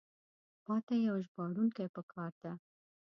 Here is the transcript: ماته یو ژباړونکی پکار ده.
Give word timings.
ماته 0.67 0.93
یو 1.07 1.15
ژباړونکی 1.25 1.85
پکار 1.95 2.31
ده. 2.43 2.51